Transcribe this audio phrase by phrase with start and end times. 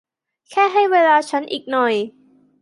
[0.51, 1.93] แค่ให้เวลาฉันอีกหน่อย